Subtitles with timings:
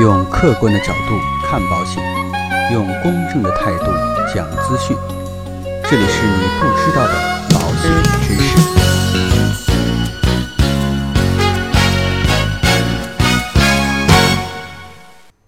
[0.00, 2.00] 用客观的角度看保险，
[2.72, 3.86] 用公正的态度
[4.32, 4.96] 讲资讯。
[5.90, 7.14] 这里是你不知道的
[7.50, 7.90] 保险
[8.22, 8.56] 知识。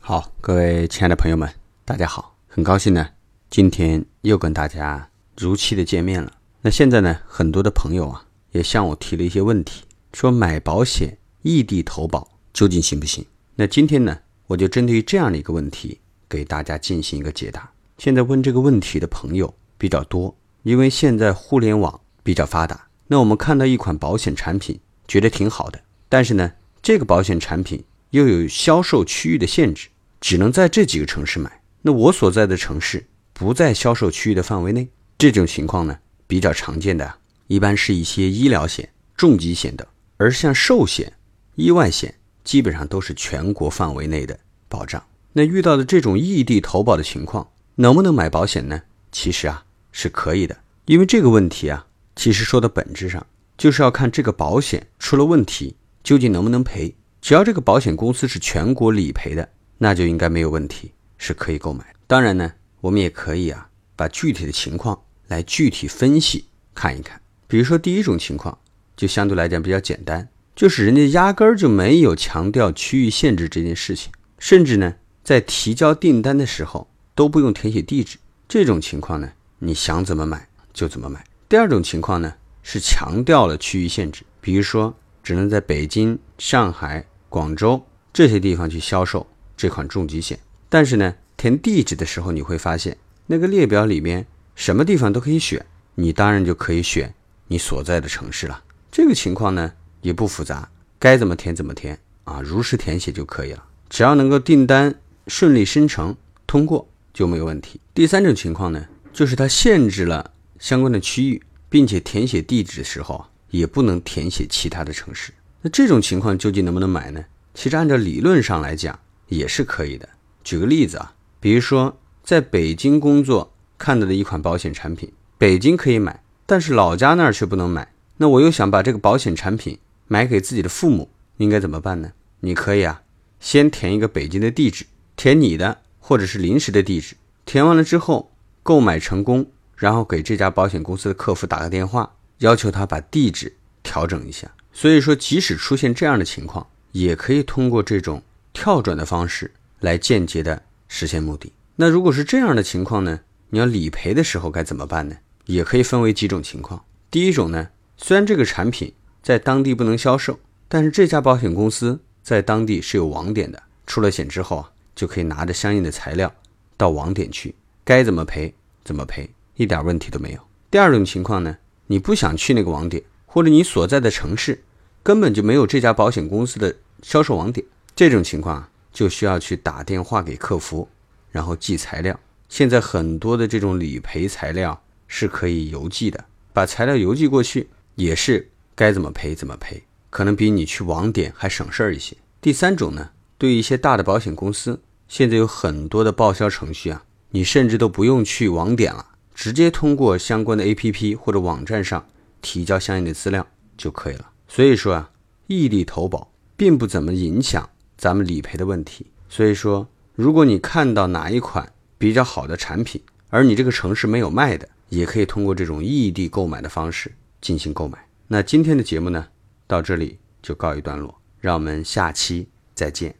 [0.00, 1.48] 好，各位亲爱的朋友们，
[1.84, 3.10] 大家好，很高兴呢，
[3.48, 6.32] 今天又跟大家如期的见面了。
[6.62, 13.24] 那现在呢，很多的朋友啊，也向我提了一些问题，说买保险异地投保究竟行不行？
[13.54, 14.18] 那今天呢，
[14.52, 15.98] 我就针对于这样的一个问题，
[16.28, 17.72] 给大家进行一个解答。
[17.96, 22.86] 现在问这个问题的朋友比较多，因为现在互联网比较发达。
[23.06, 26.52] 那我们看到一款保险产品，觉得挺好的，但是呢，
[26.82, 29.88] 这个保险产品又有销售区域的限制，
[30.20, 31.62] 只能在这几个城市买。
[31.80, 37.10] 那我所在的城市不在销售区域的范围内，这种情况呢，比较常见的，
[37.46, 39.86] 一般是一些医疗险、重疾险等，
[40.18, 41.10] 而像寿险、
[41.54, 42.14] 意外险。
[42.44, 44.38] 基本上都是全国范围内的
[44.68, 45.02] 保障。
[45.32, 48.82] 那遇到的这种异地投保的情况，能不能买保险呢？
[49.10, 53.26] 其实啊是可以的，因为这个问题啊，其实说的本质上
[53.56, 56.94] 就是要看这个保险出了问题究竟能不能赔。
[57.20, 61.94] 只要这个保险公司是全国理赔的，那就应该没有问题，是可以购买。
[62.06, 67.20] 当然呢，我们也可以啊把具体的情况来具体分析看一看。
[67.46, 68.58] 比如说第一种情况，
[68.96, 70.28] 就相对来讲比较简单。
[70.54, 78.18] 就是人家压根儿就没有强调区域限制这件事情，甚至呢，在提交订单的时候都不用填写地址。
[78.46, 81.24] 这种情况呢，你想怎么买就怎么买。
[81.48, 90.38] 第二种情况呢，是强调了区域限制，比如说只能在北京、上海、广州这些地方去销售这款重疾险。
[90.68, 95.64] 但是呢，填地址的时候你会发现，那个列表里面什么地方都可以选，
[95.94, 97.14] 你当然就可以选
[97.46, 98.62] 你所在的城市了。
[98.90, 99.72] 这个情况呢？
[100.02, 103.64] 也不复杂，该怎么填怎么填啊，如实填写就可以了。
[103.88, 104.94] 只要能够订单
[105.26, 106.14] 顺利生成
[106.46, 107.80] 通过就没有问题。
[107.94, 115.32] 第三种情况呢，就是它限制了相关的区域，并且填写地址的时候，也不能填写其他的城市。
[115.60, 117.24] 那这种情况究竟能不能买呢？
[117.54, 118.98] 其实按照理论上来讲
[119.28, 120.08] 也是可以的。
[120.42, 127.92] 举个例子啊，比如说在北京工作看到的一款保险产品，北京可以买，但是老家那儿却不能买。
[128.16, 129.78] 那我又想把这个保险产品。
[130.08, 132.12] 买给自己的父母应该怎么办呢？
[132.40, 133.02] 你可以啊，
[133.40, 134.84] 先填一个北京的地址，
[135.16, 137.16] 填你的或者是临时的地址。
[137.44, 138.32] 填完了之后，
[138.62, 139.46] 购买成功，
[139.76, 144.50] 然后给这家保险公司的客服打个电话，要求他把地址调整一下。
[144.72, 149.50] 所以说，即使出现这样的情况，也可以通过这种跳转的方式
[149.80, 151.52] 来间接的实现目的。
[151.76, 153.20] 那如果是这样的情况呢？
[153.50, 155.16] 你要理赔的时候该怎么办呢？
[155.46, 156.84] 也可以分为几种情况。
[157.10, 158.92] 第一种呢，虽然这个产品。
[159.22, 163.62] 在当地不能销售，但是这家保险公司在当地是有网点的。
[163.86, 166.32] 出了险之后啊，就可以拿着相应的材料
[166.76, 170.40] 到网点去，该怎么赔怎么赔，一点问题都没有。
[170.70, 171.56] 第二种情况呢，
[171.86, 174.62] 你不想去那个网点，或者你所在的城市
[175.02, 180.88] 根本就没有这家保险公司的销售网点，这种情况啊，就需要去打电话给客服，
[181.30, 182.18] 然后寄材料。
[182.48, 188.48] 现在很多的这种理赔材料是可以邮寄的，把材料邮寄过去也是。
[188.74, 192.16] 该怎么赔怎么赔，可能比你去网点还省事儿一些。
[192.40, 202.06] 第三种呢，对于一些大的保险公司，现在有很多的报销程序啊，你甚至都不用去网点了，直接通过相关的 APP 或者网站上
[202.40, 203.46] 提交相应的资料
[203.76, 204.30] 就可以了。
[204.48, 205.10] 所以说啊，
[205.46, 209.06] 异地投保并不怎么影响咱们理赔的问题。
[209.28, 213.00] 所以说，如果你看到哪一款比较好的产品，
[213.30, 217.98] 而你这个城市没有卖的，也可以通过这种异地购买的方式进行购买。
[218.32, 219.28] 那今天的节目呢，
[219.66, 223.14] 到这里就告一段落，让我们下期再见。